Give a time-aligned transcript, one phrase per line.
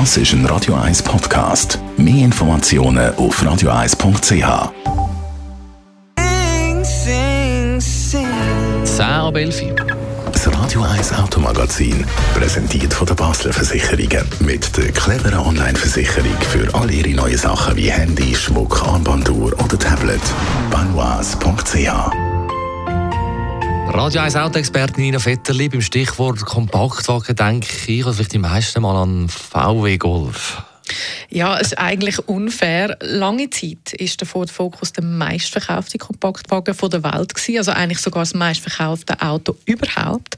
[0.00, 1.78] Das ist ein Radio 1 Podcast.
[1.96, 4.72] Mehr Informationen auf radio1.ch.
[8.82, 9.76] 10 ab 11 Uhr.
[10.32, 12.04] Das Radio 1 Automagazin,
[12.34, 14.26] präsentiert von der Basler Versicherungen.
[14.40, 20.22] Mit der cleveren Online-Versicherung für all Ihre neuen Sachen wie Handy, Schmuck, Armbanduhr oder Tablet.
[20.72, 22.33] Banois.ch
[23.96, 29.28] Radio 1 Autoexpertin Nina Vetterli beim Stichwort Kompaktwagen denke ich, vielleicht die meisten Mal an
[29.28, 30.64] VW Golf.
[31.30, 32.98] Ja, es ist eigentlich unfair.
[33.00, 37.58] Lange Zeit ist der Ford Focus der meistverkaufte Kompaktwagen der Welt gewesen.
[37.58, 40.34] Also eigentlich sogar das meistverkaufte Auto überhaupt.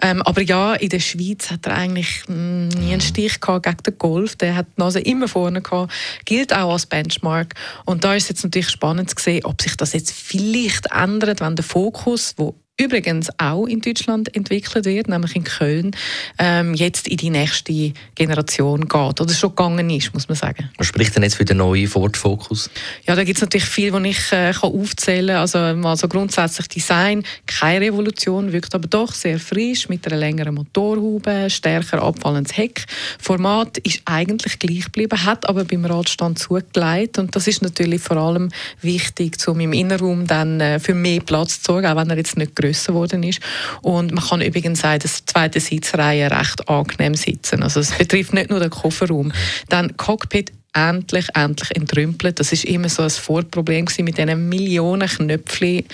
[0.00, 3.82] Ähm, aber ja, in der Schweiz hat er eigentlich mm, nie einen Stich gehabt gegen
[3.82, 4.36] den Golf.
[4.36, 5.92] Der hat die Nase immer vorne gehabt.
[6.26, 7.54] Gilt auch als Benchmark.
[7.84, 11.56] Und da ist jetzt natürlich spannend zu sehen, ob sich das jetzt vielleicht ändert, wenn
[11.56, 15.90] der Fokus, wo übrigens auch in Deutschland entwickelt wird, nämlich in Köln,
[16.38, 19.20] ähm, jetzt in die nächste Generation geht.
[19.20, 20.70] Oder schon gegangen ist, muss man sagen.
[20.78, 22.70] Was spricht denn jetzt für den neuen Ford Focus?
[23.06, 25.36] Ja, da gibt es natürlich viel, was ich äh, kann aufzählen kann.
[25.36, 31.50] Also, also grundsätzlich Design, keine Revolution, wirkt aber doch sehr frisch, mit einer längeren Motorhaube,
[31.50, 32.86] stärker abfallendes Heck.
[33.18, 38.16] Format ist eigentlich gleich geblieben, hat aber beim Radstand zugelegt und das ist natürlich vor
[38.16, 38.48] allem
[38.80, 42.36] wichtig, um im Innenraum dann äh, für mehr Platz zu sorgen, auch wenn er jetzt
[42.36, 43.40] nicht größer grösser geworden ist.
[43.82, 47.62] Und man kann übrigens sagen, dass die zweite Sitzreihe recht angenehm sitzen.
[47.62, 49.32] Also es betrifft nicht nur den Kofferraum.
[49.68, 52.38] Dann Cockpit endlich, endlich entrümpelt.
[52.38, 55.84] Das ist immer so ein Vorproblem mit diesen Millionen Knöpfen.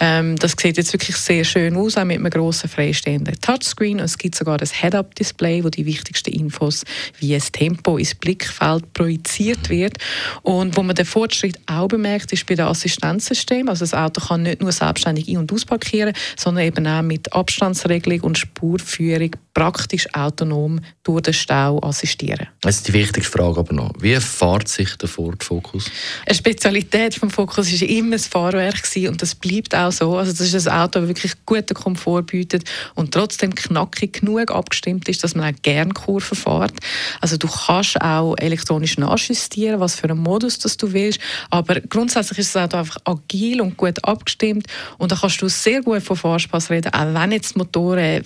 [0.00, 3.98] Ähm, das sieht jetzt wirklich sehr schön aus, auch mit einem grossen freistehenden Touchscreen.
[3.98, 6.84] Und es gibt sogar das Head-Up-Display, wo die wichtigsten Infos
[7.18, 9.98] wie das Tempo ins Blickfeld projiziert wird.
[10.42, 13.68] Und wo man den Fortschritt auch bemerkt, ist bei dem Assistenzsystem.
[13.68, 18.20] Also das Auto kann nicht nur selbstständig ein- und ausparkieren, sondern eben auch mit Abstandsregelung
[18.20, 22.48] und Spurführung praktisch autonom durch den Stau assistieren.
[22.64, 23.92] Ist die wichtigste Frage aber noch.
[24.00, 25.90] Wie fährt sich der Ford Focus?
[26.26, 30.16] Eine Spezialität des Focus war immer das Fahrwerk und das bleibt auch so.
[30.16, 32.64] Also das ist ein Auto, das wirklich guten Komfort bietet
[32.94, 36.74] und trotzdem knackig genug abgestimmt ist, dass man auch gerne Kurven fährt.
[37.20, 41.20] Also du kannst auch elektronisch nachjustieren, was für einen Modus das du willst,
[41.50, 44.66] aber grundsätzlich ist das Auto einfach agil und gut abgestimmt
[44.98, 48.22] und da kannst du sehr gut von Fahrspaß reden, auch wenn jetzt die Motoren,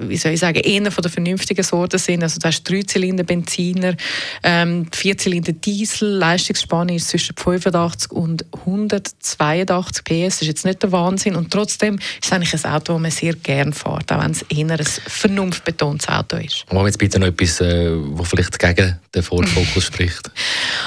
[0.00, 2.22] wie soll ich sagen, eher von der vernünftigen Sorte sind.
[2.22, 3.94] Also du hast Dreizylinder Benziner,
[4.42, 10.38] ähm, Vierzylinder Diesel, Leistungsspanne ist zwischen 85 und 182 PS.
[10.38, 13.10] Das ist jetzt nicht der Wahnsinn und trotzdem ist es eigentlich ein Auto, das man
[13.10, 16.64] sehr gerne fährt, auch wenn es eher ein vernunftbetontes Auto ist.
[16.68, 20.30] Machen wir jetzt bitte noch etwas, äh, was vielleicht gegen den Ford Focus spricht.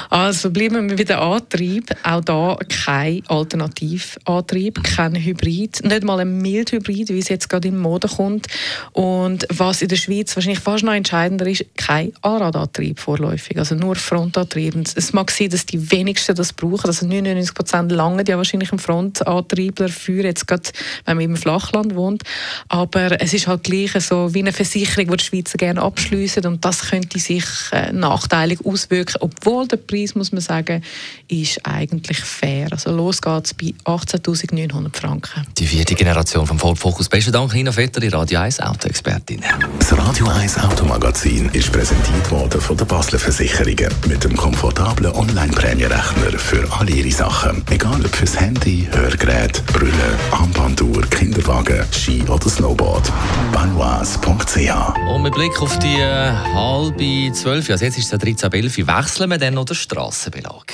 [0.10, 1.90] Also bleiben wir bei dem Antrieb.
[2.04, 7.78] Auch da kein Alternativantrieb, kein Hybrid, nicht mal ein Mildhybrid, wie es jetzt gerade in
[7.78, 8.48] Mode kommt.
[8.94, 13.96] Und was in der Schweiz wahrscheinlich fast noch entscheidender ist, kein Allradantrieb vorläufig, also nur
[13.96, 14.41] Frontantrieb.
[14.42, 18.72] Und es mag sein, dass die wenigsten das brauchen, also 99 Prozent lange ja wahrscheinlich
[18.72, 20.70] einen Frontantriebler für, jetzt gerade,
[21.06, 22.24] wenn man im Flachland wohnt.
[22.70, 26.64] Aber es ist halt gleich so wie eine Versicherung, die die Schweizer gerne abschließen und
[26.66, 27.46] das könnte sich
[27.92, 30.84] nachteilig auswirken, obwohl der Preis, muss man sagen,
[31.28, 32.68] ist eigentlich fair.
[32.72, 35.46] Also los geht's bei 18'900 Franken.
[35.58, 37.10] Die vierte Generation vom Ford Focus.
[37.10, 39.42] Besten Dank, Nina Vetter, die Radio 1 Autoexpertin.
[39.80, 46.38] Das Radio 1 Automagazin ist präsentiert worden von der Basler Versicherungen mit dem komfortablen Online-Prämierechner
[46.38, 47.64] für alle Ihre Sachen.
[47.70, 49.92] Egal ob fürs Handy, Hörgerät, Brille,
[50.32, 53.12] Armbanduhr, Kinderwagen, Ski oder Snowboard.
[53.52, 58.48] Banois.ch Und mit Blick auf die äh, halbe zwölf, also jetzt ist es ja 13
[58.48, 60.74] ab 11, wechseln wir dann noch den Strassenbelag.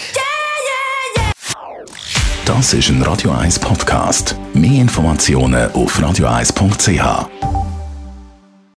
[2.46, 4.36] Das ist ein Radio 1 Podcast.
[4.54, 7.57] Mehr Informationen auf radio1.ch.